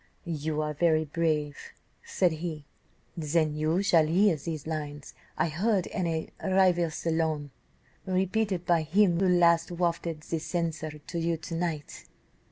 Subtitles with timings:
[0.25, 2.65] "'You are very brave,' said he,
[3.15, 7.51] 'then you shall hear the lines I heard in a rival salon,
[8.07, 12.05] repeated by him who last wafted the censer to you to night.